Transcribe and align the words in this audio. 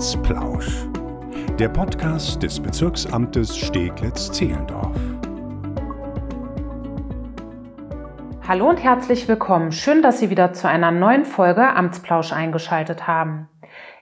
Amtsplausch. 0.00 0.86
Der 1.58 1.68
Podcast 1.68 2.42
des 2.42 2.58
Bezirksamtes 2.58 3.54
Steglitz-Zehlendorf. 3.54 4.96
Hallo 8.48 8.70
und 8.70 8.78
herzlich 8.78 9.28
willkommen. 9.28 9.72
Schön, 9.72 10.00
dass 10.00 10.18
Sie 10.18 10.30
wieder 10.30 10.54
zu 10.54 10.66
einer 10.66 10.90
neuen 10.90 11.26
Folge 11.26 11.68
Amtsplausch 11.68 12.32
eingeschaltet 12.32 13.06
haben. 13.06 13.50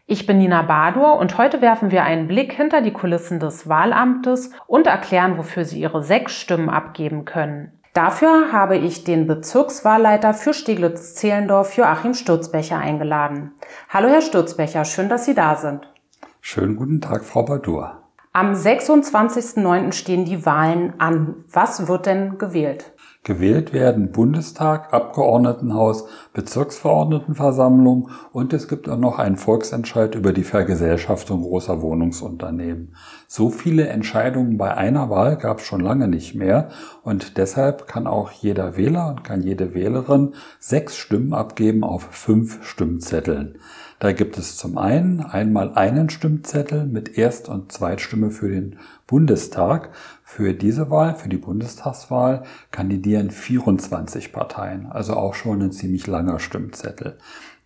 Ich 0.06 0.24
bin 0.24 0.38
Nina 0.38 0.62
Badur 0.62 1.16
und 1.18 1.36
heute 1.36 1.62
werfen 1.62 1.90
wir 1.90 2.04
einen 2.04 2.28
Blick 2.28 2.52
hinter 2.52 2.80
die 2.80 2.92
Kulissen 2.92 3.40
des 3.40 3.68
Wahlamtes 3.68 4.52
und 4.68 4.86
erklären, 4.86 5.36
wofür 5.36 5.64
Sie 5.64 5.80
Ihre 5.80 6.04
sechs 6.04 6.32
Stimmen 6.34 6.70
abgeben 6.70 7.24
können. 7.24 7.77
Dafür 7.98 8.52
habe 8.52 8.76
ich 8.76 9.02
den 9.02 9.26
Bezirkswahlleiter 9.26 10.32
für 10.32 10.54
Steglitz-Zehlendorf, 10.54 11.76
Joachim 11.76 12.14
Sturzbecher, 12.14 12.78
eingeladen. 12.78 13.50
Hallo, 13.88 14.06
Herr 14.06 14.22
Sturzbecher, 14.22 14.84
schön, 14.84 15.08
dass 15.08 15.24
Sie 15.24 15.34
da 15.34 15.56
sind. 15.56 15.92
Schönen 16.40 16.76
guten 16.76 17.00
Tag, 17.00 17.24
Frau 17.24 17.42
Badur. 17.42 18.00
Am 18.32 18.52
26.09. 18.52 19.90
stehen 19.90 20.24
die 20.24 20.46
Wahlen 20.46 20.94
an. 21.00 21.42
Was 21.50 21.88
wird 21.88 22.06
denn 22.06 22.38
gewählt? 22.38 22.92
Gewählt 23.24 23.72
werden 23.72 24.10
Bundestag, 24.12 24.94
Abgeordnetenhaus, 24.94 26.06
Bezirksverordnetenversammlung 26.32 28.10
und 28.32 28.52
es 28.52 28.68
gibt 28.68 28.88
auch 28.88 28.96
noch 28.96 29.18
einen 29.18 29.36
Volksentscheid 29.36 30.14
über 30.14 30.32
die 30.32 30.44
Vergesellschaftung 30.44 31.42
großer 31.42 31.82
Wohnungsunternehmen. 31.82 32.94
So 33.26 33.50
viele 33.50 33.88
Entscheidungen 33.88 34.56
bei 34.56 34.74
einer 34.74 35.10
Wahl 35.10 35.36
gab 35.36 35.58
es 35.58 35.66
schon 35.66 35.80
lange 35.80 36.08
nicht 36.08 36.34
mehr 36.36 36.70
und 37.02 37.36
deshalb 37.36 37.86
kann 37.86 38.06
auch 38.06 38.30
jeder 38.30 38.76
Wähler 38.76 39.08
und 39.08 39.24
kann 39.24 39.42
jede 39.42 39.74
Wählerin 39.74 40.34
sechs 40.58 40.96
Stimmen 40.96 41.34
abgeben 41.34 41.84
auf 41.84 42.08
fünf 42.10 42.64
Stimmzetteln. 42.64 43.58
Da 43.98 44.12
gibt 44.12 44.38
es 44.38 44.56
zum 44.56 44.78
einen 44.78 45.20
einmal 45.20 45.74
einen 45.74 46.08
Stimmzettel 46.08 46.86
mit 46.86 47.18
Erst- 47.18 47.48
und 47.48 47.72
Zweitstimme 47.72 48.30
für 48.30 48.48
den 48.48 48.78
Bundestag. 49.08 49.90
Für 50.30 50.52
diese 50.52 50.90
Wahl, 50.90 51.14
für 51.14 51.30
die 51.30 51.38
Bundestagswahl, 51.38 52.42
kandidieren 52.70 53.30
24 53.30 54.30
Parteien, 54.30 54.84
also 54.84 55.14
auch 55.14 55.32
schon 55.32 55.62
ein 55.62 55.72
ziemlich 55.72 56.06
langer 56.06 56.38
Stimmzettel. 56.38 57.16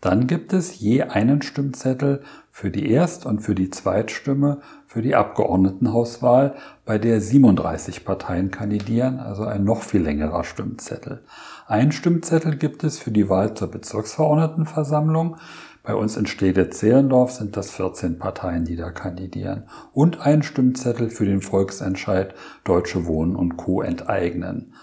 Dann 0.01 0.29
gibt 0.29 0.53
es 0.53 0.79
je 0.79 1.03
einen 1.03 1.43
Stimmzettel 1.43 2.23
für 2.53 2.71
die 2.71 2.89
Erst- 2.89 3.27
und 3.27 3.41
für 3.41 3.57
die 3.57 3.71
Zweitstimme 3.71 4.61
für 4.93 5.01
die 5.01 5.15
Abgeordnetenhauswahl, 5.15 6.55
bei 6.85 6.99
der 6.99 7.23
37 7.23 8.05
Parteien 8.05 8.51
kandidieren, 8.51 9.21
also 9.21 9.45
ein 9.45 9.65
noch 9.65 9.81
viel 9.81 10.03
längerer 10.03 10.45
Stimmzettel. 10.45 11.23
Ein 11.67 11.93
Stimmzettel 11.93 12.57
gibt 12.57 12.85
es 12.85 12.99
für 12.99 13.11
die 13.11 13.31
Wahl 13.31 13.55
zur 13.55 13.71
Bezirksverordnetenversammlung. 13.71 15.39
Bei 15.83 15.97
uns 15.97 16.16
in 16.16 16.27
Stede-Zehlendorf 16.27 17.33
sind 17.33 17.56
das 17.56 17.72
14 17.72 18.19
Parteien, 18.19 18.64
die 18.64 18.77
da 18.77 18.91
kandidieren. 18.91 19.64
Und 19.92 20.20
ein 20.20 20.44
Stimmzettel 20.44 21.11
für 21.11 21.25
den 21.25 21.41
Volksentscheid 21.41 22.34
Deutsche 22.62 23.06
Wohnen 23.06 23.34
und 23.34 23.56
Co. 23.56 23.83
enteignen. 23.83 24.75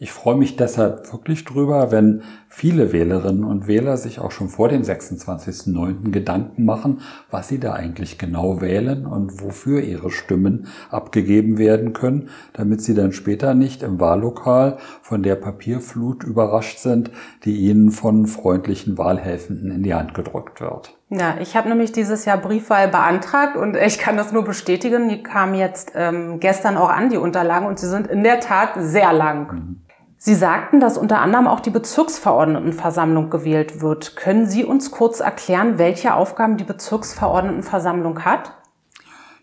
Ich 0.00 0.12
freue 0.12 0.36
mich 0.36 0.54
deshalb 0.54 1.12
wirklich 1.12 1.44
drüber, 1.44 1.90
wenn 1.90 2.22
viele 2.48 2.92
Wählerinnen 2.92 3.42
und 3.42 3.66
Wähler 3.66 3.96
sich 3.96 4.20
auch 4.20 4.30
schon 4.30 4.48
vor 4.48 4.68
dem 4.68 4.82
26.09. 4.82 6.12
Gedanken 6.12 6.64
machen, 6.64 7.00
was 7.32 7.48
sie 7.48 7.58
da 7.58 7.72
eigentlich 7.72 8.16
genau 8.16 8.60
wählen 8.60 9.06
und 9.06 9.42
wofür 9.42 9.80
ihre 9.80 10.12
Stimmen 10.12 10.68
abgegeben 10.88 11.58
werden 11.58 11.94
können, 11.94 12.28
damit 12.52 12.80
sie 12.80 12.94
dann 12.94 13.10
später 13.10 13.54
nicht 13.54 13.82
im 13.82 13.98
Wahllokal 13.98 14.78
von 15.02 15.24
der 15.24 15.34
Papierflut 15.34 16.22
überrascht 16.22 16.78
sind, 16.78 17.10
die 17.44 17.56
ihnen 17.56 17.90
von 17.90 18.28
freundlichen 18.28 18.98
Wahlhelfenden 18.98 19.72
in 19.72 19.82
die 19.82 19.94
Hand 19.94 20.14
gedrückt 20.14 20.60
wird. 20.60 20.96
Ja, 21.10 21.38
ich 21.40 21.56
habe 21.56 21.68
nämlich 21.68 21.90
dieses 21.90 22.24
Jahr 22.24 22.38
Briefwahl 22.38 22.86
beantragt 22.86 23.56
und 23.56 23.76
ich 23.76 23.98
kann 23.98 24.16
das 24.16 24.30
nur 24.30 24.44
bestätigen. 24.44 25.08
Die 25.08 25.24
kamen 25.24 25.56
jetzt 25.56 25.92
ähm, 25.96 26.38
gestern 26.38 26.76
auch 26.76 26.90
an, 26.90 27.08
die 27.08 27.16
Unterlagen, 27.16 27.66
und 27.66 27.80
sie 27.80 27.88
sind 27.88 28.06
in 28.06 28.22
der 28.22 28.38
Tat 28.38 28.74
sehr 28.76 29.12
lang. 29.12 29.52
Mhm. 29.52 29.87
Sie 30.20 30.34
sagten, 30.34 30.80
dass 30.80 30.98
unter 30.98 31.20
anderem 31.20 31.46
auch 31.46 31.60
die 31.60 31.70
Bezirksverordnetenversammlung 31.70 33.30
gewählt 33.30 33.80
wird. 33.80 34.16
Können 34.16 34.46
Sie 34.46 34.64
uns 34.64 34.90
kurz 34.90 35.20
erklären, 35.20 35.78
welche 35.78 36.14
Aufgaben 36.14 36.56
die 36.56 36.64
Bezirksverordnetenversammlung 36.64 38.24
hat? 38.24 38.52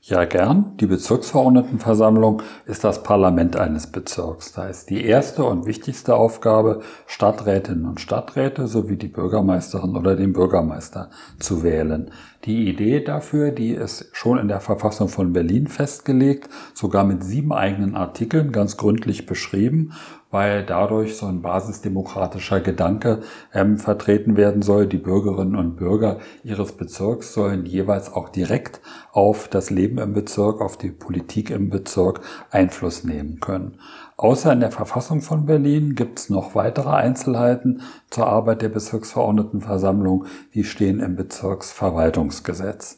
Ja, 0.08 0.26
gern. 0.26 0.78
Die 0.78 0.86
Bezirksverordnetenversammlung 0.86 2.44
ist 2.66 2.84
das 2.84 3.02
Parlament 3.02 3.56
eines 3.56 3.88
Bezirks. 3.88 4.52
Da 4.52 4.68
ist 4.68 4.92
die 4.92 5.04
erste 5.04 5.46
und 5.46 5.66
wichtigste 5.66 6.16
Aufgabe, 6.16 6.82
Stadträtinnen 7.08 7.86
und 7.86 8.00
Stadträte 8.00 8.68
sowie 8.68 8.98
die 8.98 9.08
Bürgermeisterin 9.08 9.96
oder 9.96 10.16
den 10.16 10.34
Bürgermeister 10.34 11.10
zu 11.40 11.64
wählen. 11.64 12.12
Die 12.44 12.70
Idee 12.70 13.00
dafür, 13.00 13.50
die 13.50 13.72
ist 13.72 14.10
schon 14.12 14.38
in 14.38 14.48
der 14.48 14.60
Verfassung 14.60 15.08
von 15.08 15.34
Berlin 15.34 15.66
festgelegt, 15.66 16.50
sogar 16.76 17.04
mit 17.04 17.24
sieben 17.24 17.52
eigenen 17.52 17.96
Artikeln 17.96 18.52
ganz 18.52 18.78
gründlich 18.78 19.26
beschrieben 19.26 19.94
weil 20.36 20.66
dadurch 20.66 21.16
so 21.16 21.28
ein 21.28 21.42
basisdemokratischer 21.42 22.60
Gedanke 22.60 23.22
ähm, 23.54 23.78
vertreten 23.78 24.36
werden 24.36 24.64
soll. 24.64 24.86
Die 24.86 24.98
Bürgerinnen 24.98 25.56
und 25.56 25.78
Bürger 25.78 26.18
ihres 26.44 26.74
Bezirks 26.74 27.34
sollen 27.34 27.66
jeweils 27.66 28.12
auch 28.12 28.28
direkt 28.28 28.82
auf 29.14 29.48
das 29.48 29.70
Leben 29.70 29.98
im 29.98 30.12
Bezirk, 30.12 30.60
auf 30.60 30.76
die 30.76 30.92
Politik 30.92 31.52
im 31.52 31.70
Bezirk 31.70 32.20
Einfluss 32.52 33.06
nehmen 33.06 33.40
können. 33.40 33.80
Außer 34.18 34.52
in 34.52 34.60
der 34.60 34.72
Verfassung 34.72 35.22
von 35.22 35.46
Berlin 35.46 35.96
gibt 35.96 36.20
es 36.20 36.30
noch 36.30 36.54
weitere 36.54 36.90
Einzelheiten 36.90 37.80
zur 38.10 38.28
Arbeit 38.28 38.62
der 38.62 38.70
Bezirksverordnetenversammlung, 38.70 40.26
die 40.54 40.66
stehen 40.66 41.00
im 41.00 41.16
Bezirksverwaltungsgesetz. 41.16 42.98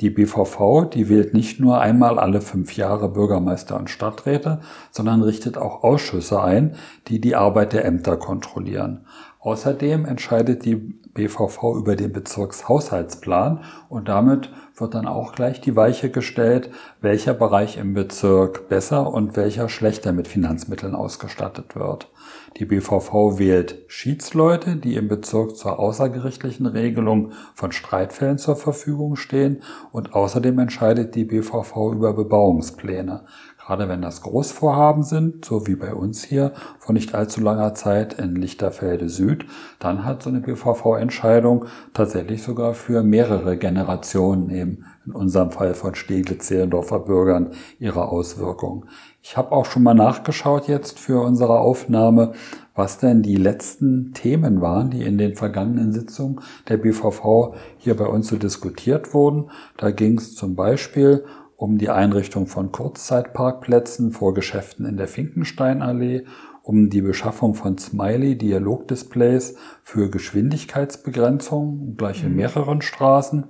Die 0.00 0.08
BVV, 0.08 0.88
die 0.92 1.10
wählt 1.10 1.34
nicht 1.34 1.60
nur 1.60 1.80
einmal 1.80 2.18
alle 2.18 2.40
fünf 2.40 2.74
Jahre 2.76 3.10
Bürgermeister 3.10 3.78
und 3.78 3.90
Stadträte, 3.90 4.60
sondern 4.90 5.22
richtet 5.22 5.58
auch 5.58 5.84
Ausschüsse 5.84 6.42
ein, 6.42 6.74
die 7.08 7.20
die 7.20 7.36
Arbeit 7.36 7.74
der 7.74 7.84
Ämter 7.84 8.16
kontrollieren. 8.16 9.04
Außerdem 9.40 10.06
entscheidet 10.06 10.64
die 10.64 10.76
BVV 10.76 11.76
über 11.76 11.96
den 11.96 12.12
Bezirkshaushaltsplan 12.12 13.60
und 13.88 14.08
damit 14.08 14.50
wird 14.80 14.94
dann 14.94 15.06
auch 15.06 15.32
gleich 15.32 15.60
die 15.60 15.76
Weiche 15.76 16.10
gestellt, 16.10 16.70
welcher 17.00 17.34
Bereich 17.34 17.76
im 17.76 17.94
Bezirk 17.94 18.68
besser 18.68 19.12
und 19.12 19.36
welcher 19.36 19.68
schlechter 19.68 20.12
mit 20.12 20.28
Finanzmitteln 20.28 20.94
ausgestattet 20.94 21.76
wird. 21.76 22.08
Die 22.56 22.64
BVV 22.64 23.38
wählt 23.38 23.84
Schiedsleute, 23.86 24.76
die 24.76 24.96
im 24.96 25.08
Bezirk 25.08 25.56
zur 25.56 25.78
außergerichtlichen 25.78 26.66
Regelung 26.66 27.32
von 27.54 27.72
Streitfällen 27.72 28.38
zur 28.38 28.56
Verfügung 28.56 29.16
stehen 29.16 29.62
und 29.92 30.14
außerdem 30.14 30.58
entscheidet 30.58 31.14
die 31.14 31.24
BVV 31.24 31.92
über 31.92 32.12
Bebauungspläne. 32.12 33.24
Gerade 33.70 33.88
wenn 33.88 34.02
das 34.02 34.22
Großvorhaben 34.22 35.04
sind, 35.04 35.44
so 35.44 35.68
wie 35.68 35.76
bei 35.76 35.94
uns 35.94 36.24
hier 36.24 36.54
vor 36.80 36.92
nicht 36.92 37.14
allzu 37.14 37.40
langer 37.40 37.72
Zeit 37.72 38.14
in 38.14 38.34
Lichterfelde 38.34 39.08
Süd, 39.08 39.44
dann 39.78 40.04
hat 40.04 40.24
so 40.24 40.28
eine 40.28 40.40
BVV-Entscheidung 40.40 41.66
tatsächlich 41.94 42.42
sogar 42.42 42.74
für 42.74 43.04
mehrere 43.04 43.56
Generationen, 43.56 44.50
eben 44.50 44.86
in 45.06 45.12
unserem 45.12 45.52
Fall 45.52 45.74
von 45.74 45.94
Steglitz-Zehlendorfer 45.94 46.98
Bürgern, 46.98 47.52
ihre 47.78 48.08
Auswirkungen. 48.08 48.86
Ich 49.22 49.36
habe 49.36 49.52
auch 49.52 49.66
schon 49.66 49.84
mal 49.84 49.94
nachgeschaut 49.94 50.66
jetzt 50.66 50.98
für 50.98 51.22
unsere 51.22 51.60
Aufnahme, 51.60 52.32
was 52.74 52.98
denn 52.98 53.22
die 53.22 53.36
letzten 53.36 54.14
Themen 54.14 54.60
waren, 54.60 54.90
die 54.90 55.02
in 55.02 55.16
den 55.16 55.36
vergangenen 55.36 55.92
Sitzungen 55.92 56.40
der 56.68 56.78
BVV 56.78 57.54
hier 57.78 57.96
bei 57.96 58.06
uns 58.06 58.26
so 58.26 58.36
diskutiert 58.36 59.14
wurden. 59.14 59.52
Da 59.76 59.92
ging 59.92 60.18
es 60.18 60.34
zum 60.34 60.56
Beispiel 60.56 61.24
um 61.60 61.76
die 61.76 61.90
Einrichtung 61.90 62.46
von 62.46 62.72
Kurzzeitparkplätzen 62.72 64.12
vor 64.12 64.32
Geschäften 64.32 64.86
in 64.86 64.96
der 64.96 65.06
Finkensteinallee, 65.06 66.24
um 66.62 66.88
die 66.88 67.02
Beschaffung 67.02 67.52
von 67.54 67.76
Smiley-Dialogdisplays 67.76 69.56
für 69.82 70.08
Geschwindigkeitsbegrenzung, 70.08 71.96
gleich 71.98 72.22
in 72.22 72.30
mhm. 72.30 72.36
mehreren 72.36 72.80
Straßen, 72.80 73.44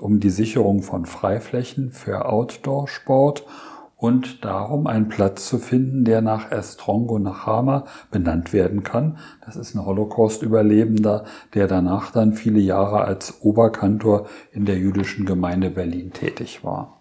um 0.00 0.18
die 0.18 0.30
Sicherung 0.30 0.82
von 0.82 1.06
Freiflächen 1.06 1.92
für 1.92 2.26
Outdoor-Sport 2.26 3.46
und 3.94 4.44
darum 4.44 4.88
einen 4.88 5.08
Platz 5.08 5.48
zu 5.48 5.58
finden, 5.58 6.04
der 6.04 6.22
nach 6.22 6.50
Estrongo 6.50 7.20
Nachama 7.20 7.84
benannt 8.10 8.52
werden 8.52 8.82
kann. 8.82 9.18
Das 9.46 9.54
ist 9.54 9.76
ein 9.76 9.86
Holocaust-Überlebender, 9.86 11.24
der 11.54 11.68
danach 11.68 12.10
dann 12.10 12.32
viele 12.32 12.58
Jahre 12.58 13.02
als 13.02 13.42
Oberkantor 13.42 14.26
in 14.50 14.64
der 14.64 14.76
jüdischen 14.76 15.24
Gemeinde 15.24 15.70
Berlin 15.70 16.12
tätig 16.12 16.64
war. 16.64 16.97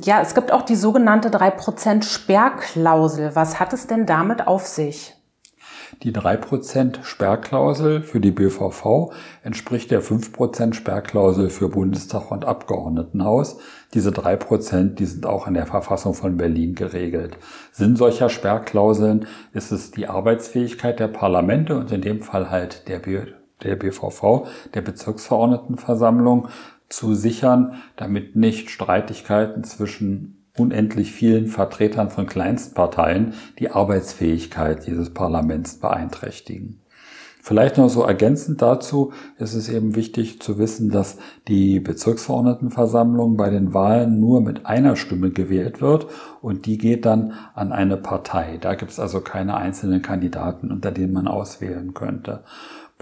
Ja, 0.00 0.20
es 0.22 0.34
gibt 0.34 0.52
auch 0.52 0.62
die 0.62 0.76
sogenannte 0.76 1.28
3% 1.28 2.02
Sperrklausel. 2.02 3.34
Was 3.34 3.60
hat 3.60 3.72
es 3.72 3.86
denn 3.86 4.06
damit 4.06 4.46
auf 4.46 4.66
sich? 4.66 5.14
Die 6.02 6.12
3% 6.12 7.04
Sperrklausel 7.04 8.02
für 8.02 8.18
die 8.18 8.30
BVV 8.30 9.12
entspricht 9.42 9.90
der 9.90 10.02
5% 10.02 10.72
Sperrklausel 10.72 11.50
für 11.50 11.68
Bundestag 11.68 12.30
und 12.30 12.46
Abgeordnetenhaus. 12.46 13.58
Diese 13.92 14.10
3%, 14.10 14.94
die 14.94 15.04
sind 15.04 15.26
auch 15.26 15.46
in 15.46 15.54
der 15.54 15.66
Verfassung 15.66 16.14
von 16.14 16.38
Berlin 16.38 16.74
geregelt. 16.74 17.36
Sinn 17.70 17.94
solcher 17.94 18.30
Sperrklauseln 18.30 19.26
ist 19.52 19.70
es 19.70 19.90
die 19.90 20.08
Arbeitsfähigkeit 20.08 20.98
der 20.98 21.08
Parlamente 21.08 21.78
und 21.78 21.92
in 21.92 22.00
dem 22.00 22.22
Fall 22.22 22.50
halt 22.50 22.88
der, 22.88 22.98
BVV, 22.98 24.46
der 24.74 24.80
Bezirksverordnetenversammlung, 24.80 26.48
zu 26.92 27.14
sichern, 27.14 27.82
damit 27.96 28.36
nicht 28.36 28.70
Streitigkeiten 28.70 29.64
zwischen 29.64 30.42
unendlich 30.56 31.12
vielen 31.12 31.46
Vertretern 31.46 32.10
von 32.10 32.26
Kleinstparteien 32.26 33.34
die 33.58 33.70
Arbeitsfähigkeit 33.70 34.86
dieses 34.86 35.10
Parlaments 35.14 35.78
beeinträchtigen. 35.78 36.82
Vielleicht 37.44 37.76
noch 37.76 37.88
so 37.88 38.02
ergänzend 38.02 38.62
dazu 38.62 39.12
ist 39.36 39.54
es 39.54 39.68
eben 39.68 39.96
wichtig 39.96 40.40
zu 40.40 40.58
wissen, 40.58 40.90
dass 40.90 41.18
die 41.48 41.80
Bezirksverordnetenversammlung 41.80 43.36
bei 43.36 43.50
den 43.50 43.74
Wahlen 43.74 44.20
nur 44.20 44.40
mit 44.40 44.64
einer 44.66 44.94
Stimme 44.94 45.30
gewählt 45.30 45.80
wird 45.80 46.06
und 46.40 46.66
die 46.66 46.78
geht 46.78 47.04
dann 47.04 47.32
an 47.54 47.72
eine 47.72 47.96
Partei. 47.96 48.58
Da 48.60 48.76
gibt 48.76 48.92
es 48.92 49.00
also 49.00 49.22
keine 49.22 49.56
einzelnen 49.56 50.02
Kandidaten, 50.02 50.70
unter 50.70 50.92
denen 50.92 51.14
man 51.14 51.26
auswählen 51.26 51.94
könnte. 51.94 52.44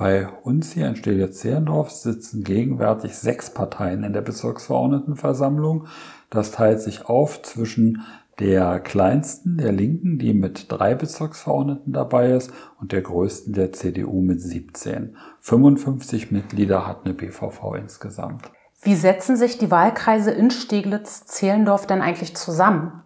Bei 0.00 0.26
uns 0.44 0.73
hier 0.73 0.88
in 0.88 0.97
Steglitz-Zehlendorf 0.97 1.91
sitzen 1.91 2.43
gegenwärtig 2.43 3.14
sechs 3.19 3.50
Parteien 3.50 4.02
in 4.02 4.14
der 4.14 4.23
Bezirksverordnetenversammlung. 4.23 5.88
Das 6.31 6.52
teilt 6.52 6.81
sich 6.81 7.05
auf 7.05 7.43
zwischen 7.43 8.00
der 8.38 8.81
kleinsten, 8.81 9.58
der 9.58 9.73
Linken, 9.73 10.17
die 10.19 10.32
mit 10.32 10.73
drei 10.73 10.94
Bezirksverordneten 10.94 11.93
dabei 11.93 12.32
ist, 12.32 12.50
und 12.81 12.93
der 12.93 13.02
größten, 13.02 13.52
der 13.52 13.73
CDU 13.73 14.23
mit 14.23 14.41
17. 14.41 15.19
55 15.41 16.31
Mitglieder 16.31 16.87
hat 16.87 17.05
eine 17.05 17.12
BVV 17.12 17.75
insgesamt. 17.75 18.50
Wie 18.81 18.94
setzen 18.94 19.37
sich 19.37 19.58
die 19.58 19.70
Wahlkreise 19.70 20.31
in 20.31 20.50
Steglitz-Zehlendorf 20.50 21.87
denn 21.87 22.00
eigentlich 22.00 22.35
zusammen? 22.35 23.03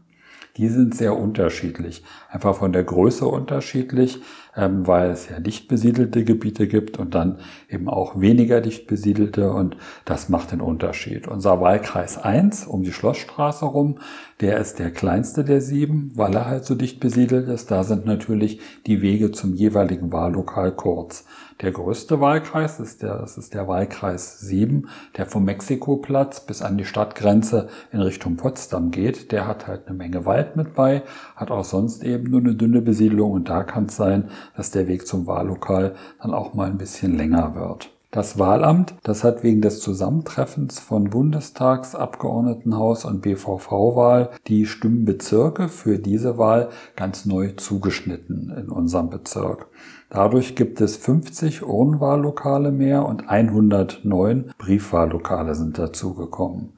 Die 0.56 0.68
sind 0.68 0.94
sehr 0.94 1.16
unterschiedlich. 1.16 2.04
Einfach 2.34 2.56
von 2.56 2.72
der 2.72 2.82
Größe 2.82 3.28
unterschiedlich, 3.28 4.20
ähm, 4.56 4.88
weil 4.88 5.10
es 5.10 5.28
ja 5.28 5.38
dicht 5.38 5.68
besiedelte 5.68 6.24
Gebiete 6.24 6.66
gibt 6.66 6.98
und 6.98 7.14
dann 7.14 7.38
eben 7.68 7.88
auch 7.88 8.20
weniger 8.20 8.60
dicht 8.60 8.88
besiedelte 8.88 9.52
und 9.52 9.76
das 10.04 10.28
macht 10.28 10.50
den 10.50 10.60
Unterschied. 10.60 11.28
Unser 11.28 11.60
Wahlkreis 11.60 12.18
1 12.18 12.66
um 12.66 12.82
die 12.82 12.92
Schlossstraße 12.92 13.66
rum, 13.66 14.00
der 14.40 14.58
ist 14.58 14.80
der 14.80 14.90
kleinste 14.90 15.44
der 15.44 15.60
sieben, 15.60 16.10
weil 16.16 16.34
er 16.34 16.46
halt 16.46 16.64
so 16.64 16.74
dicht 16.74 16.98
besiedelt 16.98 17.48
ist. 17.48 17.70
Da 17.70 17.84
sind 17.84 18.04
natürlich 18.04 18.58
die 18.84 19.00
Wege 19.00 19.30
zum 19.30 19.54
jeweiligen 19.54 20.10
Wahllokal 20.10 20.72
kurz. 20.72 21.26
Der 21.60 21.70
größte 21.70 22.20
Wahlkreis 22.20 22.80
ist 22.80 23.02
der, 23.02 23.16
das 23.18 23.38
ist 23.38 23.54
der 23.54 23.68
Wahlkreis 23.68 24.40
7, 24.40 24.88
der 25.16 25.26
vom 25.26 25.44
Mexikoplatz 25.44 26.40
bis 26.40 26.62
an 26.62 26.76
die 26.76 26.84
Stadtgrenze 26.84 27.68
in 27.92 28.00
Richtung 28.00 28.36
Potsdam 28.36 28.90
geht. 28.90 29.30
Der 29.30 29.46
hat 29.46 29.68
halt 29.68 29.86
eine 29.86 29.96
Menge 29.96 30.26
Wald 30.26 30.56
mit 30.56 30.74
bei, 30.74 31.04
hat 31.36 31.52
auch 31.52 31.64
sonst 31.64 32.02
eben 32.02 32.23
nur 32.28 32.40
eine 32.40 32.54
dünne 32.54 32.82
Besiedelung 32.82 33.32
und 33.32 33.48
da 33.48 33.62
kann 33.62 33.86
es 33.86 33.96
sein, 33.96 34.30
dass 34.56 34.70
der 34.70 34.88
Weg 34.88 35.06
zum 35.06 35.26
Wahllokal 35.26 35.94
dann 36.22 36.34
auch 36.34 36.54
mal 36.54 36.70
ein 36.70 36.78
bisschen 36.78 37.16
länger 37.16 37.54
wird. 37.54 37.90
Das 38.14 38.38
Wahlamt, 38.38 38.94
das 39.02 39.24
hat 39.24 39.42
wegen 39.42 39.60
des 39.60 39.80
Zusammentreffens 39.80 40.78
von 40.78 41.10
Bundestagsabgeordnetenhaus 41.10 43.06
und 43.06 43.22
BVV-Wahl 43.22 44.30
die 44.46 44.66
Stimmenbezirke 44.66 45.68
für 45.68 45.98
diese 45.98 46.38
Wahl 46.38 46.68
ganz 46.94 47.26
neu 47.26 47.54
zugeschnitten 47.56 48.54
in 48.56 48.68
unserem 48.68 49.10
Bezirk. 49.10 49.66
Dadurch 50.10 50.54
gibt 50.54 50.80
es 50.80 50.96
50 50.96 51.66
Urnenwahllokale 51.66 52.70
mehr 52.70 53.04
und 53.04 53.28
109 53.28 54.52
Briefwahllokale 54.58 55.56
sind 55.56 55.76
dazugekommen. 55.76 56.68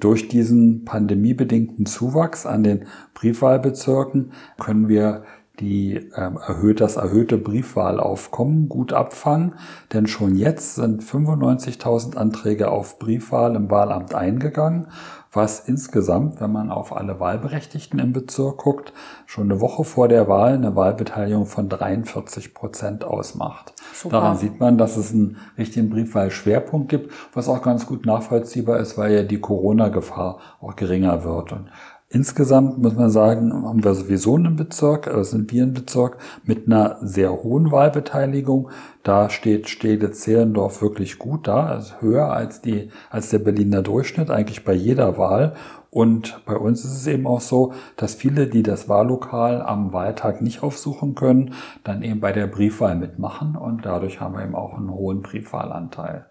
Durch 0.00 0.28
diesen 0.28 0.84
pandemiebedingten 0.84 1.86
Zuwachs 1.86 2.46
an 2.46 2.62
den 2.62 2.86
Briefwahlbezirken 3.14 4.32
können 4.58 4.88
wir 4.88 5.24
die 5.60 5.96
ähm, 6.16 6.38
erhöht, 6.38 6.80
das 6.80 6.96
erhöhte 6.96 7.36
Briefwahlaufkommen 7.36 8.68
gut 8.68 8.92
abfangen, 8.92 9.54
denn 9.92 10.06
schon 10.06 10.36
jetzt 10.36 10.76
sind 10.76 11.02
95.000 11.02 12.16
Anträge 12.16 12.70
auf 12.70 12.98
Briefwahl 12.98 13.54
im 13.54 13.70
Wahlamt 13.70 14.14
eingegangen, 14.14 14.86
was 15.32 15.60
insgesamt, 15.60 16.40
wenn 16.40 16.50
man 16.50 16.70
auf 16.70 16.94
alle 16.94 17.20
Wahlberechtigten 17.20 18.00
im 18.00 18.12
Bezirk 18.12 18.58
guckt, 18.58 18.92
schon 19.26 19.44
eine 19.44 19.60
Woche 19.60 19.84
vor 19.84 20.08
der 20.08 20.28
Wahl 20.28 20.54
eine 20.54 20.74
Wahlbeteiligung 20.74 21.46
von 21.46 21.68
43 21.68 22.52
Prozent 22.52 23.04
ausmacht. 23.04 23.72
Super. 23.94 24.20
Daran 24.20 24.36
sieht 24.36 24.58
man, 24.58 24.76
dass 24.76 24.96
es 24.96 25.12
einen 25.12 25.36
richtigen 25.56 25.88
Briefwahlschwerpunkt 25.90 26.88
gibt, 26.88 27.12
was 27.32 27.48
auch 27.48 27.62
ganz 27.62 27.86
gut 27.86 28.06
nachvollziehbar 28.06 28.78
ist, 28.78 28.98
weil 28.98 29.12
ja 29.12 29.22
die 29.22 29.40
Corona-Gefahr 29.40 30.38
auch 30.60 30.74
geringer 30.74 31.22
wird. 31.22 31.52
Und 31.52 31.70
Insgesamt 32.12 32.78
muss 32.78 32.96
man 32.96 33.08
sagen, 33.08 33.52
haben 33.52 33.84
wir 33.84 33.94
sowieso 33.94 34.34
einen 34.34 34.56
Bezirk, 34.56 35.06
also 35.06 35.22
sind 35.22 35.52
wir 35.52 35.62
ein 35.62 35.74
Bezirk 35.74 36.18
mit 36.42 36.66
einer 36.66 36.96
sehr 37.02 37.30
hohen 37.30 37.70
Wahlbeteiligung. 37.70 38.70
Da 39.04 39.30
steht 39.30 39.68
Stede-Zehlendorf 39.68 40.82
wirklich 40.82 41.20
gut 41.20 41.46
da, 41.46 41.66
also 41.66 41.94
höher 42.00 42.32
als 42.32 42.62
die, 42.62 42.90
als 43.10 43.30
der 43.30 43.38
Berliner 43.38 43.82
Durchschnitt, 43.82 44.28
eigentlich 44.28 44.64
bei 44.64 44.72
jeder 44.72 45.18
Wahl. 45.18 45.54
Und 45.90 46.42
bei 46.46 46.56
uns 46.56 46.84
ist 46.84 46.96
es 46.96 47.06
eben 47.06 47.28
auch 47.28 47.40
so, 47.40 47.74
dass 47.96 48.16
viele, 48.16 48.48
die 48.48 48.64
das 48.64 48.88
Wahllokal 48.88 49.62
am 49.62 49.92
Wahltag 49.92 50.42
nicht 50.42 50.64
aufsuchen 50.64 51.14
können, 51.14 51.54
dann 51.84 52.02
eben 52.02 52.18
bei 52.18 52.32
der 52.32 52.48
Briefwahl 52.48 52.96
mitmachen 52.96 53.54
und 53.54 53.86
dadurch 53.86 54.20
haben 54.20 54.34
wir 54.34 54.42
eben 54.42 54.56
auch 54.56 54.76
einen 54.76 54.90
hohen 54.90 55.22
Briefwahlanteil. 55.22 56.26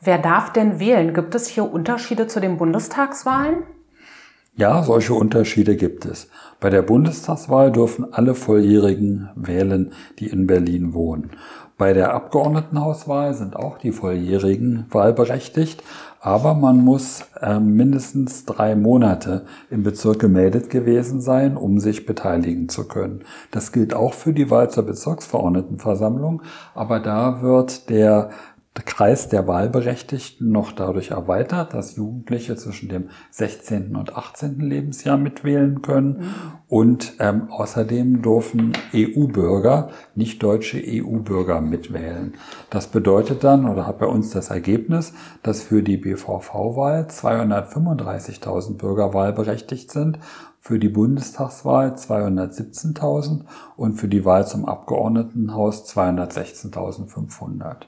Wer 0.00 0.18
darf 0.18 0.52
denn 0.52 0.78
wählen? 0.78 1.12
Gibt 1.12 1.34
es 1.34 1.48
hier 1.48 1.68
Unterschiede 1.72 2.28
zu 2.28 2.40
den 2.40 2.56
Bundestagswahlen? 2.56 3.64
Ja, 4.54 4.82
solche 4.82 5.14
Unterschiede 5.14 5.76
gibt 5.76 6.04
es. 6.04 6.28
Bei 6.60 6.68
der 6.68 6.82
Bundestagswahl 6.82 7.72
dürfen 7.72 8.12
alle 8.12 8.34
Volljährigen 8.34 9.30
wählen, 9.34 9.92
die 10.18 10.26
in 10.26 10.46
Berlin 10.46 10.92
wohnen. 10.92 11.30
Bei 11.78 11.94
der 11.94 12.12
Abgeordnetenhauswahl 12.12 13.32
sind 13.32 13.56
auch 13.56 13.78
die 13.78 13.92
Volljährigen 13.92 14.84
wahlberechtigt, 14.90 15.82
aber 16.20 16.52
man 16.52 16.84
muss 16.84 17.24
äh, 17.40 17.58
mindestens 17.58 18.44
drei 18.44 18.76
Monate 18.76 19.46
im 19.70 19.82
Bezirk 19.82 20.18
gemeldet 20.18 20.68
gewesen 20.68 21.22
sein, 21.22 21.56
um 21.56 21.80
sich 21.80 22.04
beteiligen 22.04 22.68
zu 22.68 22.86
können. 22.86 23.22
Das 23.50 23.72
gilt 23.72 23.94
auch 23.94 24.12
für 24.12 24.34
die 24.34 24.50
Wahl 24.50 24.70
zur 24.70 24.84
Bezirksverordnetenversammlung, 24.84 26.42
aber 26.74 27.00
da 27.00 27.40
wird 27.40 27.88
der 27.88 28.30
der 28.76 28.84
Kreis 28.84 29.28
der 29.28 29.46
Wahlberechtigten 29.46 30.50
noch 30.50 30.72
dadurch 30.72 31.10
erweitert, 31.10 31.74
dass 31.74 31.96
Jugendliche 31.96 32.56
zwischen 32.56 32.88
dem 32.88 33.10
16. 33.30 33.94
und 33.96 34.16
18. 34.16 34.60
Lebensjahr 34.60 35.18
mitwählen 35.18 35.82
können. 35.82 36.20
Mhm. 36.20 36.34
Und 36.68 37.12
ähm, 37.18 37.50
außerdem 37.50 38.22
dürfen 38.22 38.72
EU-Bürger, 38.94 39.90
nicht 40.14 40.42
deutsche 40.42 40.82
EU-Bürger 40.82 41.60
mitwählen. 41.60 42.34
Das 42.70 42.86
bedeutet 42.86 43.44
dann, 43.44 43.68
oder 43.68 43.86
hat 43.86 43.98
bei 43.98 44.06
uns 44.06 44.30
das 44.30 44.48
Ergebnis, 44.48 45.12
dass 45.42 45.60
für 45.60 45.82
die 45.82 45.98
BVV-Wahl 45.98 47.08
235.000 47.10 48.78
Bürger 48.78 49.12
wahlberechtigt 49.12 49.90
sind 49.90 50.18
für 50.60 50.78
die 50.78 50.88
Bundestagswahl 50.88 51.94
217.000 51.94 53.44
und 53.76 53.96
für 53.96 54.06
die 54.06 54.24
Wahl 54.24 54.46
zum 54.46 54.64
Abgeordnetenhaus 54.64 55.92
216.500. 55.92 57.86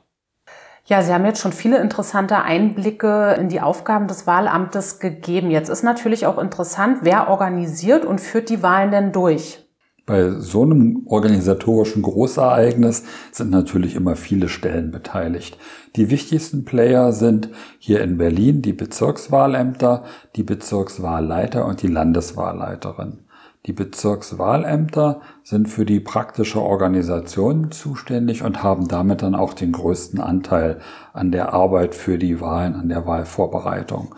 Ja, 0.87 1.01
Sie 1.01 1.15
haben 1.15 1.25
jetzt 1.25 1.41
schon 1.41 1.53
viele 1.53 1.79
interessante 1.79 2.43
Einblicke 2.43 3.37
in 3.41 3.49
die 3.49 3.63
Aufgaben 3.63 4.07
des 4.07 4.27
Wahlamtes 4.27 5.01
gegeben. 5.01 5.51
Jetzt 5.51 5.71
ist 5.71 5.83
natürlich 5.83 6.27
auch 6.27 6.37
interessant, 6.37 6.99
wer 7.01 7.29
organisiert 7.29 8.05
und 8.05 8.21
führt 8.21 8.51
die 8.51 8.63
Wahlen 8.63 8.91
denn 8.91 9.11
durch? 9.11 9.65
Bei 10.05 10.33
so 10.33 10.61
einem 10.61 11.05
organisatorischen 11.07 12.03
Großereignis 12.03 13.05
sind 13.33 13.51
natürlich 13.51 13.95
immer 13.95 14.17
viele 14.17 14.51
Stellen 14.51 14.91
beteiligt. 14.91 15.57
Die 15.97 16.11
wichtigsten 16.11 16.67
Player 16.67 17.13
sind 17.13 17.49
hier 17.79 18.03
in 18.03 18.19
Berlin 18.19 18.61
die 18.61 18.75
Bezirkswahlämter, 18.75 20.05
die 20.37 20.43
Bezirkswahlleiter 20.43 21.65
und 21.65 21.81
die 21.81 21.87
Landeswahlleiterin. 21.87 23.24
Die 23.67 23.73
Bezirkswahlämter 23.73 25.23
sind 25.43 25.71
für 25.71 25.87
die 25.87 26.01
praktische 26.01 26.61
Organisation 26.61 27.71
zuständig 27.71 28.43
und 28.43 28.63
haben 28.63 28.89
damit 28.89 29.23
dann 29.23 29.35
auch 29.35 29.55
den 29.55 29.73
größten 29.73 30.21
Anteil 30.21 30.81
an 31.15 31.33
der 31.33 31.55
Arbeit 31.55 31.95
für 31.95 32.19
die 32.19 32.43
Wahlen, 32.43 32.75
an 32.75 32.91
der 32.91 33.07
Wahlvorbereitung. 33.07 34.15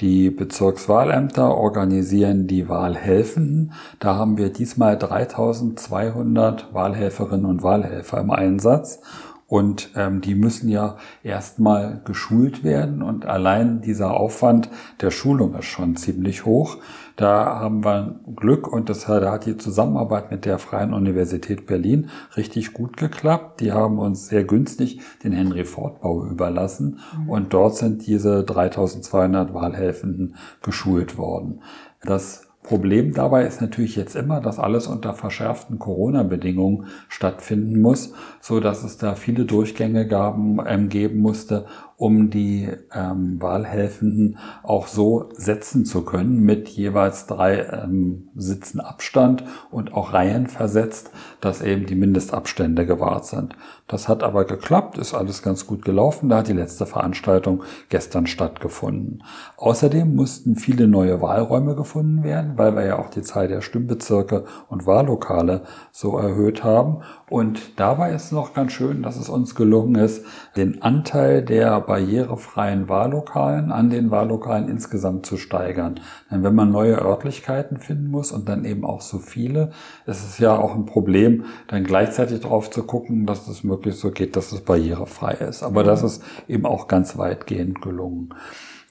Die 0.00 0.30
Bezirkswahlämter 0.30 1.54
organisieren 1.54 2.46
die 2.46 2.70
Wahlhelfenden. 2.70 3.72
Da 3.98 4.14
haben 4.14 4.38
wir 4.38 4.50
diesmal 4.50 4.96
3200 4.96 6.72
Wahlhelferinnen 6.72 7.46
und 7.46 7.62
Wahlhelfer 7.62 8.20
im 8.20 8.30
Einsatz. 8.30 9.00
Und 9.46 9.90
ähm, 9.94 10.20
die 10.22 10.34
müssen 10.34 10.68
ja 10.68 10.96
erstmal 11.22 12.00
geschult 12.04 12.64
werden 12.64 13.00
und 13.00 13.26
allein 13.26 13.80
dieser 13.80 14.14
Aufwand 14.14 14.68
der 15.00 15.12
Schulung 15.12 15.54
ist 15.54 15.66
schon 15.66 15.94
ziemlich 15.94 16.44
hoch. 16.44 16.78
Da 17.16 17.60
haben 17.60 17.82
wir 17.82 18.20
Glück 18.36 18.68
und 18.70 18.90
das, 18.90 19.06
da 19.06 19.32
hat 19.32 19.46
die 19.46 19.56
Zusammenarbeit 19.56 20.30
mit 20.30 20.44
der 20.44 20.58
Freien 20.58 20.92
Universität 20.92 21.66
Berlin 21.66 22.10
richtig 22.36 22.74
gut 22.74 22.98
geklappt. 22.98 23.60
Die 23.60 23.72
haben 23.72 23.98
uns 23.98 24.28
sehr 24.28 24.44
günstig 24.44 25.00
den 25.24 25.32
Henry 25.32 25.64
Ford 25.64 26.02
Bau 26.02 26.24
überlassen 26.24 27.00
mhm. 27.18 27.30
und 27.30 27.52
dort 27.54 27.76
sind 27.76 28.06
diese 28.06 28.44
3200 28.44 29.54
Wahlhelfenden 29.54 30.36
geschult 30.62 31.16
worden. 31.16 31.62
Das 32.02 32.46
Problem 32.66 33.14
dabei 33.14 33.46
ist 33.46 33.60
natürlich 33.60 33.94
jetzt 33.94 34.16
immer, 34.16 34.40
dass 34.40 34.58
alles 34.58 34.88
unter 34.88 35.14
verschärften 35.14 35.78
Corona-Bedingungen 35.78 36.86
stattfinden 37.08 37.80
muss, 37.80 38.12
so 38.40 38.58
dass 38.58 38.82
es 38.82 38.98
da 38.98 39.14
viele 39.14 39.44
Durchgänge 39.44 40.06
gaben, 40.06 40.58
ähm, 40.66 40.88
geben 40.88 41.20
musste, 41.20 41.66
um 41.96 42.28
die 42.28 42.68
ähm, 42.92 43.40
Wahlhelfenden 43.40 44.38
auch 44.62 44.86
so 44.86 45.30
setzen 45.32 45.86
zu 45.86 46.02
können 46.02 46.40
mit 46.40 46.68
jeweils 46.68 47.26
drei 47.26 47.60
ähm, 47.60 48.28
Sitzen 48.34 48.80
Abstand 48.80 49.44
und 49.70 49.94
auch 49.94 50.12
Reihen 50.12 50.46
versetzt, 50.46 51.10
dass 51.40 51.62
eben 51.62 51.86
die 51.86 51.94
Mindestabstände 51.94 52.84
gewahrt 52.84 53.24
sind. 53.24 53.56
Das 53.88 54.08
hat 54.08 54.22
aber 54.22 54.44
geklappt, 54.44 54.98
ist 54.98 55.14
alles 55.14 55.42
ganz 55.42 55.66
gut 55.66 55.84
gelaufen. 55.84 56.28
Da 56.28 56.38
hat 56.38 56.48
die 56.48 56.52
letzte 56.52 56.86
Veranstaltung 56.86 57.62
gestern 57.88 58.26
stattgefunden. 58.26 59.22
Außerdem 59.56 60.14
mussten 60.14 60.56
viele 60.56 60.88
neue 60.88 61.22
Wahlräume 61.22 61.76
gefunden 61.76 62.24
werden, 62.24 62.54
weil 62.56 62.74
wir 62.74 62.84
ja 62.84 62.98
auch 62.98 63.10
die 63.10 63.22
Zahl 63.22 63.48
der 63.48 63.62
Stimmbezirke 63.62 64.44
und 64.68 64.86
Wahllokale 64.86 65.62
so 65.92 66.18
erhöht 66.18 66.64
haben. 66.64 67.02
Und 67.30 67.78
dabei 67.78 68.12
ist 68.12 68.32
noch 68.32 68.54
ganz 68.54 68.72
schön, 68.72 69.02
dass 69.02 69.16
es 69.16 69.28
uns 69.28 69.54
gelungen 69.54 69.94
ist, 69.94 70.24
den 70.56 70.82
Anteil 70.82 71.42
der 71.42 71.80
barrierefreien 71.86 72.88
Wahllokalen 72.88 73.72
an 73.72 73.90
den 73.90 74.10
Wahllokalen 74.10 74.68
insgesamt 74.68 75.24
zu 75.26 75.36
steigern. 75.36 76.00
Denn 76.30 76.42
wenn 76.42 76.54
man 76.54 76.70
neue 76.70 76.96
Örtlichkeiten 76.96 77.78
finden 77.78 78.10
muss 78.10 78.32
und 78.32 78.48
dann 78.48 78.64
eben 78.64 78.84
auch 78.84 79.00
so 79.00 79.18
viele, 79.18 79.70
ist 80.06 80.24
es 80.26 80.38
ja 80.38 80.56
auch 80.56 80.74
ein 80.74 80.86
Problem, 80.86 81.44
dann 81.68 81.84
gleichzeitig 81.84 82.40
darauf 82.40 82.70
zu 82.70 82.82
gucken, 82.82 83.26
dass 83.26 83.48
es 83.48 83.64
möglichst 83.64 84.00
so 84.00 84.10
geht, 84.10 84.36
dass 84.36 84.52
es 84.52 84.60
barrierefrei 84.60 85.32
ist. 85.34 85.62
Aber 85.62 85.82
das 85.82 86.02
ist 86.02 86.22
eben 86.48 86.66
auch 86.66 86.88
ganz 86.88 87.16
weitgehend 87.16 87.80
gelungen. 87.80 88.34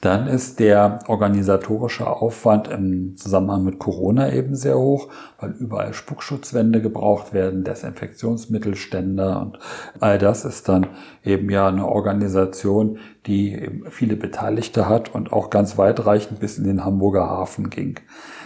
Dann 0.01 0.27
ist 0.27 0.59
der 0.59 0.99
organisatorische 1.07 2.05
Aufwand 2.05 2.67
im 2.67 3.15
Zusammenhang 3.17 3.63
mit 3.63 3.79
Corona 3.79 4.31
eben 4.31 4.55
sehr 4.55 4.77
hoch, 4.77 5.09
weil 5.39 5.51
überall 5.51 5.93
Spuckschutzwände 5.93 6.81
gebraucht 6.81 7.33
werden, 7.33 7.63
Desinfektionsmittelständer 7.63 9.41
und 9.41 9.59
all 9.99 10.17
das 10.17 10.45
ist 10.45 10.67
dann 10.69 10.87
eben 11.23 11.49
ja 11.49 11.67
eine 11.67 11.87
Organisation, 11.87 12.99
die 13.27 13.69
viele 13.89 14.15
Beteiligte 14.15 14.87
hat 14.87 15.13
und 15.13 15.33
auch 15.33 15.49
ganz 15.49 15.77
weitreichend 15.77 16.39
bis 16.39 16.57
in 16.57 16.63
den 16.63 16.85
Hamburger 16.85 17.27
Hafen 17.27 17.69
ging. 17.69 17.99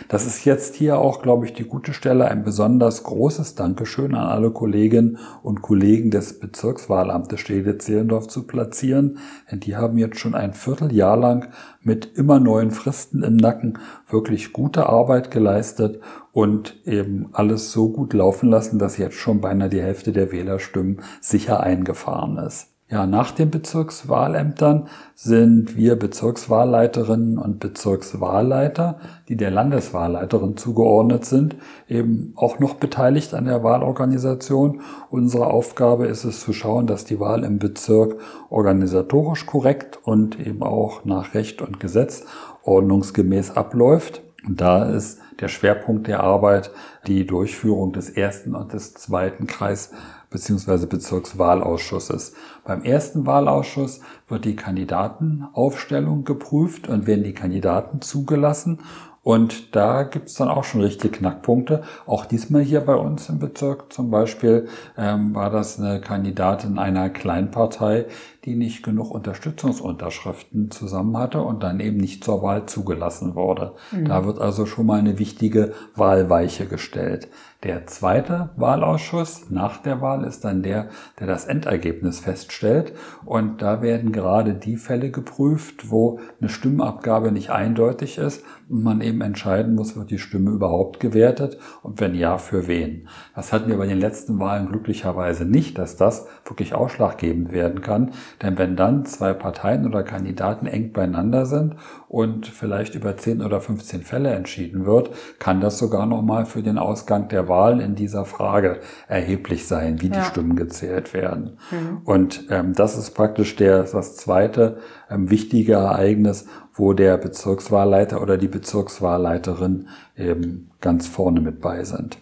Das 0.07 0.25
ist 0.25 0.45
jetzt 0.45 0.75
hier 0.75 0.97
auch, 0.97 1.21
glaube 1.21 1.45
ich, 1.45 1.53
die 1.53 1.65
gute 1.65 1.93
Stelle, 1.93 2.25
ein 2.29 2.43
besonders 2.43 3.03
großes 3.03 3.55
Dankeschön 3.55 4.15
an 4.15 4.27
alle 4.27 4.51
Kolleginnen 4.51 5.17
und 5.43 5.61
Kollegen 5.61 6.11
des 6.11 6.39
Bezirkswahlamtes 6.39 7.39
Stede-Zehlendorf 7.39 8.27
zu 8.27 8.47
platzieren, 8.47 9.19
denn 9.51 9.59
die 9.59 9.75
haben 9.75 9.97
jetzt 9.97 10.19
schon 10.19 10.33
ein 10.33 10.53
Vierteljahr 10.53 11.17
lang 11.17 11.49
mit 11.81 12.17
immer 12.17 12.39
neuen 12.39 12.71
Fristen 12.71 13.21
im 13.21 13.35
Nacken 13.35 13.77
wirklich 14.09 14.53
gute 14.53 14.87
Arbeit 14.87 15.29
geleistet 15.29 15.99
und 16.31 16.79
eben 16.85 17.29
alles 17.33 17.71
so 17.71 17.89
gut 17.89 18.13
laufen 18.13 18.49
lassen, 18.49 18.79
dass 18.79 18.97
jetzt 18.97 19.15
schon 19.15 19.41
beinahe 19.41 19.69
die 19.69 19.81
Hälfte 19.81 20.11
der 20.11 20.31
Wählerstimmen 20.31 21.01
sicher 21.21 21.61
eingefahren 21.61 22.37
ist. 22.37 22.78
Ja, 22.91 23.05
nach 23.05 23.29
den 23.29 23.51
Bezirkswahlämtern 23.51 24.87
sind 25.13 25.77
wir 25.77 25.95
Bezirkswahlleiterinnen 25.95 27.37
und 27.37 27.59
Bezirkswahlleiter, 27.59 28.99
die 29.27 29.37
der 29.37 29.51
Landeswahlleiterin 29.51 30.57
zugeordnet 30.57 31.23
sind, 31.23 31.55
eben 31.87 32.33
auch 32.35 32.57
noch 32.57 32.73
beteiligt 32.73 33.35
an 33.35 33.45
der 33.45 33.63
Wahlorganisation. 33.63 34.81
Unsere 35.11 35.47
Aufgabe 35.47 36.07
ist 36.07 36.23
es 36.23 36.39
zu 36.39 36.51
schauen, 36.51 36.87
dass 36.87 37.05
die 37.05 37.19
Wahl 37.19 37.43
im 37.43 37.59
Bezirk 37.59 38.15
organisatorisch 38.49 39.45
korrekt 39.45 39.99
und 40.01 40.39
eben 40.39 40.63
auch 40.63 41.05
nach 41.05 41.35
Recht 41.35 41.61
und 41.61 41.79
Gesetz 41.79 42.25
ordnungsgemäß 42.63 43.55
abläuft. 43.55 44.23
Und 44.47 44.61
da 44.61 44.89
ist 44.89 45.19
der 45.41 45.47
Schwerpunkt 45.47 46.07
der 46.07 46.21
Arbeit 46.21 46.71
die 47.05 47.27
Durchführung 47.27 47.93
des 47.93 48.09
ersten 48.09 48.55
und 48.55 48.73
des 48.73 48.95
zweiten 48.95 49.45
Kreis 49.45 49.91
bzw. 50.29 50.85
Bezirkswahlausschusses. 50.85 52.33
Beim 52.63 52.83
ersten 52.83 53.25
Wahlausschuss 53.25 54.01
wird 54.27 54.45
die 54.45 54.55
Kandidatenaufstellung 54.55 56.23
geprüft 56.23 56.87
und 56.87 57.07
werden 57.07 57.23
die 57.23 57.33
Kandidaten 57.33 58.01
zugelassen. 58.01 58.79
Und 59.21 59.75
da 59.75 60.03
gibt's 60.03 60.35
dann 60.35 60.47
auch 60.47 60.63
schon 60.63 60.81
richtige 60.81 61.17
Knackpunkte. 61.17 61.83
Auch 62.05 62.25
diesmal 62.25 62.61
hier 62.61 62.81
bei 62.81 62.95
uns 62.95 63.29
im 63.29 63.37
Bezirk 63.37 63.91
zum 63.91 64.09
Beispiel 64.09 64.69
ähm, 64.97 65.35
war 65.35 65.49
das 65.49 65.79
eine 65.79 65.99
Kandidatin 65.99 66.79
einer 66.79 67.09
Kleinpartei, 67.09 68.05
die 68.49 68.55
nicht 68.55 68.81
genug 68.81 69.11
Unterstützungsunterschriften 69.11 70.71
zusammen 70.71 71.15
hatte 71.17 71.43
und 71.43 71.61
dann 71.61 71.79
eben 71.79 71.97
nicht 71.97 72.23
zur 72.23 72.41
Wahl 72.41 72.65
zugelassen 72.65 73.35
wurde. 73.35 73.75
Mhm. 73.91 74.05
Da 74.05 74.25
wird 74.25 74.39
also 74.39 74.65
schon 74.65 74.87
mal 74.87 74.97
eine 74.97 75.19
wichtige 75.19 75.73
Wahlweiche 75.95 76.65
gestellt. 76.65 77.29
Der 77.63 77.85
zweite 77.87 78.51
Wahlausschuss 78.55 79.49
nach 79.49 79.81
der 79.81 79.99
Wahl 79.99 80.23
ist 80.23 80.45
dann 80.45 80.63
der, 80.63 80.87
der 81.19 81.27
das 81.27 81.43
Endergebnis 81.43 82.21
feststellt. 82.21 82.93
Und 83.25 83.61
da 83.61 83.81
werden 83.81 84.13
gerade 84.13 84.53
die 84.53 84.77
Fälle 84.77 85.11
geprüft, 85.11 85.91
wo 85.91 86.21
eine 86.39 86.49
Stimmabgabe 86.49 87.33
nicht 87.33 87.49
eindeutig 87.49 88.17
ist 88.17 88.45
und 88.69 88.83
man 88.83 89.01
eben 89.01 89.19
entscheiden 89.19 89.75
muss, 89.75 89.97
wird 89.97 90.09
die 90.09 90.19
Stimme 90.19 90.51
überhaupt 90.51 91.01
gewertet 91.01 91.57
und 91.83 91.99
wenn 91.99 92.15
ja, 92.15 92.37
für 92.37 92.67
wen. 92.67 93.09
Das 93.35 93.51
hatten 93.51 93.69
wir 93.69 93.77
bei 93.77 93.87
den 93.87 93.99
letzten 93.99 94.39
Wahlen 94.39 94.69
glücklicherweise 94.69 95.43
nicht, 95.43 95.77
dass 95.77 95.97
das 95.97 96.27
wirklich 96.45 96.73
ausschlaggebend 96.73 97.51
werden 97.51 97.81
kann. 97.81 98.11
Denn 98.41 98.57
wenn 98.57 98.75
dann 98.75 99.05
zwei 99.05 99.33
Parteien 99.33 99.85
oder 99.85 100.03
Kandidaten 100.03 100.65
eng 100.65 100.93
beieinander 100.93 101.45
sind 101.45 101.75
und 102.07 102.47
vielleicht 102.47 102.95
über 102.95 103.17
10 103.17 103.41
oder 103.41 103.59
15 103.59 104.03
Fälle 104.03 104.31
entschieden 104.31 104.85
wird, 104.85 105.11
kann 105.39 105.59
das 105.59 105.77
sogar 105.77 106.05
nochmal 106.05 106.45
für 106.45 106.63
den 106.63 106.77
Ausgang 106.77 107.27
der 107.27 107.49
Wahl 107.49 107.81
in 107.81 107.95
dieser 107.95 108.25
Frage 108.25 108.79
erheblich 109.07 109.67
sein, 109.67 110.01
wie 110.01 110.07
ja. 110.07 110.19
die 110.19 110.25
Stimmen 110.25 110.55
gezählt 110.55 111.13
werden. 111.13 111.57
Mhm. 111.71 112.01
Und 112.05 112.45
ähm, 112.49 112.73
das 112.73 112.97
ist 112.97 113.11
praktisch 113.11 113.55
der, 113.57 113.83
das 113.83 114.15
zweite 114.15 114.77
ähm, 115.09 115.29
wichtige 115.29 115.73
Ereignis, 115.73 116.47
wo 116.73 116.93
der 116.93 117.17
Bezirkswahlleiter 117.17 118.21
oder 118.21 118.37
die 118.37 118.47
Bezirkswahlleiterin 118.47 119.87
eben 120.15 120.71
ganz 120.79 121.07
vorne 121.07 121.41
mit 121.41 121.59
bei 121.59 121.83
sind. 121.83 122.19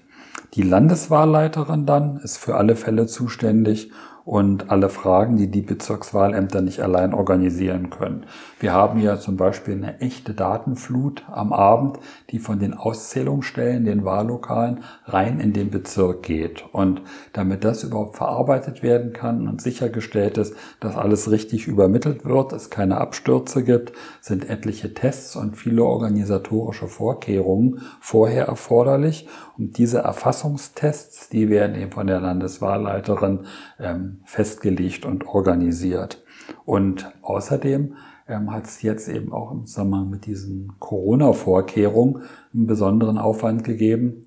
Die 0.56 0.64
Landeswahlleiterin 0.64 1.86
dann 1.86 2.18
ist 2.18 2.38
für 2.38 2.56
alle 2.56 2.76
Fälle 2.76 3.06
zuständig 3.06 3.92
und 4.28 4.70
alle 4.70 4.90
Fragen, 4.90 5.38
die 5.38 5.50
die 5.50 5.62
Bezirkswahlämter 5.62 6.60
nicht 6.60 6.82
allein 6.82 7.14
organisieren 7.14 7.90
können. 7.90 8.26
Wir 8.60 8.74
haben 8.74 9.00
ja 9.00 9.18
zum 9.18 9.38
Beispiel 9.38 9.76
eine 9.76 10.02
echte 10.02 10.34
Datenflut 10.34 11.24
am 11.32 11.54
Abend, 11.54 11.98
die 12.32 12.40
von 12.40 12.60
den 12.60 12.74
Auszählungsstellen, 12.74 13.86
den 13.86 14.04
Wahllokalen 14.04 14.84
rein 15.06 15.40
in 15.40 15.54
den 15.54 15.72
Bezirk 15.72 16.24
geht. 16.24 16.66
Und 16.74 17.02
damit 17.32 17.64
das 17.64 17.86
überhaupt 17.86 18.18
verarbeitet 18.18 18.84
werden 18.84 19.14
kann 19.14 19.48
und 19.48 19.62
sichergestellt 19.62 20.38
ist, 20.38 20.58
dass 20.82 20.98
alles 20.98 21.32
richtig 21.32 21.66
übermittelt 21.66 22.26
wird, 22.26 22.52
es 22.52 22.70
keine 22.70 22.98
Abstürze 22.98 23.64
gibt, 23.64 23.94
sind 24.20 24.50
etliche 24.50 24.94
Tests 24.94 25.38
und 25.38 25.56
viele 25.56 25.86
organisatorische 25.86 26.90
Vorkehrungen 26.90 27.80
vorher 28.02 28.48
erforderlich. 28.48 29.30
Und 29.58 29.78
diese 29.78 30.00
Erfassungstests, 30.00 31.30
die 31.30 31.48
werden 31.50 31.78
eben 31.78 31.94
von 31.94 32.08
der 32.08 32.20
Landeswahlleiterin 32.20 33.46
ähm, 33.80 34.17
festgelegt 34.26 35.06
und 35.06 35.26
organisiert. 35.28 36.24
Und 36.66 37.12
außerdem 37.22 37.96
ähm, 38.28 38.52
hat 38.52 38.66
es 38.66 38.82
jetzt 38.82 39.08
eben 39.08 39.32
auch 39.32 39.52
im 39.52 39.66
Zusammenhang 39.66 40.10
mit 40.10 40.26
diesen 40.26 40.74
Corona-Vorkehrungen 40.80 42.24
einen 42.54 42.68
besonderen 42.68 43.18
Aufwand 43.18 43.64
gegeben, 43.64 44.27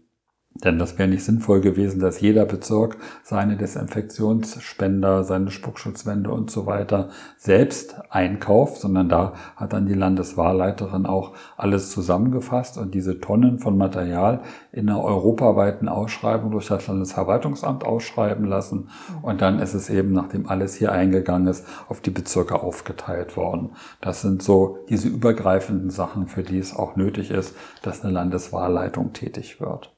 denn 0.55 0.79
das 0.79 0.99
wäre 0.99 1.09
nicht 1.09 1.25
sinnvoll 1.25 1.61
gewesen, 1.61 2.01
dass 2.01 2.21
jeder 2.21 2.45
Bezirk 2.45 2.97
seine 3.23 3.57
Desinfektionsspender, 3.57 5.23
seine 5.25 5.51
Spuckschutzwände 5.51 6.31
und 6.31 6.51
so 6.51 6.67
weiter 6.67 7.09
selbst 7.39 7.95
einkauft, 8.11 8.81
sondern 8.81 9.09
da 9.09 9.35
hat 9.57 9.73
dann 9.73 9.87
die 9.87 9.95
Landeswahlleiterin 9.95 11.07
auch 11.07 11.33
alles 11.57 11.91
zusammengefasst 11.91 12.79
und 12.79 12.95
diese 12.95 13.21
Tonnen 13.21 13.59
von 13.59 13.79
Material 13.79 14.41
in 14.73 14.89
einer 14.89 15.03
europaweiten 15.03 15.89
Ausschreibung 15.89 16.51
durch 16.51 16.67
das 16.67 16.87
Landesverwaltungsamt 16.87 17.85
ausschreiben 17.85 18.45
lassen. 18.45 18.91
Und 19.23 19.41
dann 19.41 19.61
ist 19.61 19.75
es 19.75 19.89
eben, 19.89 20.13
nachdem 20.13 20.49
alles 20.49 20.75
hier 20.75 20.93
eingegangen 20.93 21.47
ist, 21.47 21.65
auf 21.89 22.01
die 22.01 22.11
Bezirke 22.11 22.61
aufgeteilt 22.61 23.37
worden. 23.37 23.71
Das 24.01 24.21
sind 24.21 24.43
so 24.43 24.79
diese 24.89 25.09
übergreifenden 25.09 25.91
Sachen, 25.91 26.27
für 26.27 26.43
die 26.43 26.59
es 26.59 26.75
auch 26.75 26.97
nötig 26.97 27.31
ist, 27.31 27.55
dass 27.83 28.03
eine 28.03 28.13
Landeswahlleitung 28.13 29.13
tätig 29.13 29.61
wird. 29.61 29.95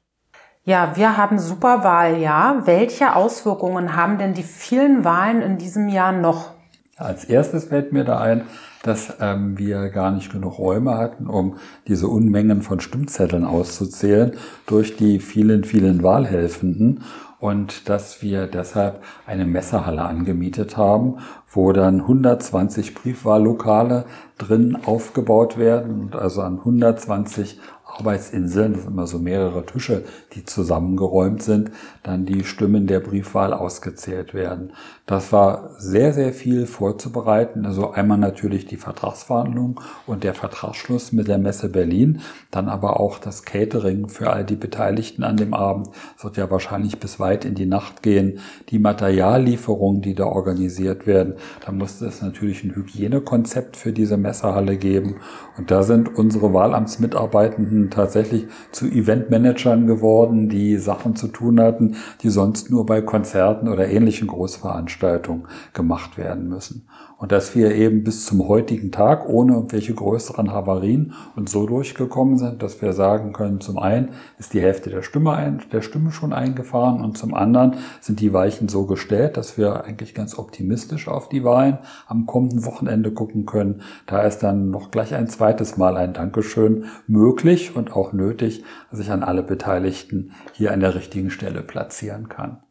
Ja, 0.64 0.92
wir 0.94 1.16
haben 1.16 1.40
Superwahljahr. 1.40 2.68
Welche 2.68 3.16
Auswirkungen 3.16 3.96
haben 3.96 4.18
denn 4.18 4.32
die 4.32 4.44
vielen 4.44 5.02
Wahlen 5.02 5.42
in 5.42 5.58
diesem 5.58 5.88
Jahr 5.88 6.12
noch? 6.12 6.52
Als 6.96 7.24
erstes 7.24 7.64
fällt 7.64 7.92
mir 7.92 8.04
da 8.04 8.20
ein, 8.20 8.42
dass 8.84 9.16
ähm, 9.20 9.58
wir 9.58 9.88
gar 9.88 10.12
nicht 10.12 10.30
genug 10.30 10.60
Räume 10.60 10.96
hatten, 10.96 11.26
um 11.26 11.56
diese 11.88 12.06
Unmengen 12.06 12.62
von 12.62 12.78
Stimmzetteln 12.78 13.44
auszuzählen 13.44 14.36
durch 14.66 14.96
die 14.96 15.18
vielen, 15.18 15.64
vielen 15.64 16.04
Wahlhelfenden 16.04 17.02
und 17.40 17.88
dass 17.88 18.22
wir 18.22 18.46
deshalb 18.46 19.02
eine 19.26 19.46
Messerhalle 19.46 20.02
angemietet 20.02 20.76
haben, 20.76 21.16
wo 21.50 21.72
dann 21.72 22.02
120 22.02 22.94
Briefwahllokale 22.94 24.04
drin 24.38 24.78
aufgebaut 24.86 25.58
werden 25.58 26.02
und 26.02 26.14
also 26.14 26.42
an 26.42 26.58
120 26.58 27.58
Arbeitsinseln, 27.98 28.72
das 28.72 28.82
sind 28.82 28.92
immer 28.92 29.06
so 29.06 29.18
mehrere 29.18 29.66
Tische, 29.66 30.04
die 30.32 30.44
zusammengeräumt 30.44 31.42
sind, 31.42 31.70
dann 32.02 32.24
die 32.24 32.44
Stimmen 32.44 32.86
der 32.86 33.00
Briefwahl 33.00 33.52
ausgezählt 33.52 34.32
werden. 34.32 34.72
Das 35.04 35.32
war 35.32 35.70
sehr, 35.78 36.12
sehr 36.14 36.32
viel 36.32 36.66
vorzubereiten. 36.66 37.66
Also 37.66 37.90
einmal 37.90 38.18
natürlich 38.18 38.66
die 38.66 38.76
Vertragsverhandlungen 38.76 39.76
und 40.06 40.24
der 40.24 40.32
Vertragsschluss 40.32 41.12
mit 41.12 41.28
der 41.28 41.38
Messe 41.38 41.68
Berlin, 41.68 42.20
dann 42.50 42.68
aber 42.68 42.98
auch 42.98 43.18
das 43.18 43.44
Catering 43.44 44.08
für 44.08 44.30
all 44.32 44.44
die 44.44 44.56
Beteiligten 44.56 45.22
an 45.22 45.36
dem 45.36 45.52
Abend. 45.52 45.88
Das 46.14 46.24
wird 46.24 46.36
ja 46.38 46.50
wahrscheinlich 46.50 46.98
bis 46.98 47.20
weit 47.20 47.44
in 47.44 47.54
die 47.54 47.66
Nacht 47.66 48.02
gehen. 48.02 48.38
Die 48.70 48.78
Materiallieferungen, 48.78 50.00
die 50.00 50.14
da 50.14 50.24
organisiert 50.24 51.06
werden. 51.06 51.34
Da 51.64 51.72
musste 51.72 52.06
es 52.06 52.22
natürlich 52.22 52.64
ein 52.64 52.74
Hygienekonzept 52.74 53.76
für 53.76 53.92
diese 53.92 54.16
Messehalle 54.16 54.76
geben. 54.76 55.16
Und 55.58 55.70
da 55.70 55.82
sind 55.82 56.16
unsere 56.16 56.54
Wahlamtsmitarbeitenden 56.54 57.81
tatsächlich 57.90 58.46
zu 58.70 58.86
Eventmanagern 58.86 59.86
geworden, 59.86 60.48
die 60.48 60.76
Sachen 60.76 61.16
zu 61.16 61.28
tun 61.28 61.60
hatten, 61.60 61.96
die 62.22 62.30
sonst 62.30 62.70
nur 62.70 62.86
bei 62.86 63.02
Konzerten 63.02 63.68
oder 63.68 63.88
ähnlichen 63.88 64.28
Großveranstaltungen 64.28 65.46
gemacht 65.72 66.18
werden 66.18 66.48
müssen. 66.48 66.86
Und 67.22 67.30
dass 67.30 67.54
wir 67.54 67.72
eben 67.76 68.02
bis 68.02 68.26
zum 68.26 68.48
heutigen 68.48 68.90
Tag 68.90 69.28
ohne 69.28 69.52
irgendwelche 69.52 69.94
größeren 69.94 70.50
Havarien 70.50 71.12
und 71.36 71.48
so 71.48 71.66
durchgekommen 71.66 72.36
sind, 72.36 72.64
dass 72.64 72.82
wir 72.82 72.94
sagen 72.94 73.32
können, 73.32 73.60
zum 73.60 73.78
einen 73.78 74.08
ist 74.40 74.54
die 74.54 74.60
Hälfte 74.60 74.90
der 74.90 75.02
Stimme, 75.02 75.30
ein, 75.30 75.62
der 75.70 75.82
Stimme 75.82 76.10
schon 76.10 76.32
eingefahren 76.32 77.00
und 77.00 77.16
zum 77.16 77.32
anderen 77.32 77.76
sind 78.00 78.18
die 78.18 78.32
Weichen 78.32 78.68
so 78.68 78.86
gestellt, 78.86 79.36
dass 79.36 79.56
wir 79.56 79.84
eigentlich 79.84 80.16
ganz 80.16 80.36
optimistisch 80.36 81.06
auf 81.06 81.28
die 81.28 81.44
Wahlen 81.44 81.78
am 82.08 82.26
kommenden 82.26 82.66
Wochenende 82.66 83.12
gucken 83.12 83.46
können. 83.46 83.82
Da 84.06 84.22
ist 84.22 84.40
dann 84.40 84.72
noch 84.72 84.90
gleich 84.90 85.14
ein 85.14 85.28
zweites 85.28 85.76
Mal 85.76 85.96
ein 85.96 86.14
Dankeschön 86.14 86.86
möglich 87.06 87.71
und 87.76 87.96
auch 87.96 88.12
nötig, 88.12 88.64
dass 88.90 89.00
ich 89.00 89.10
an 89.10 89.22
alle 89.22 89.42
Beteiligten 89.42 90.34
hier 90.52 90.72
an 90.72 90.80
der 90.80 90.94
richtigen 90.94 91.30
Stelle 91.30 91.62
platzieren 91.62 92.28
kann. 92.28 92.62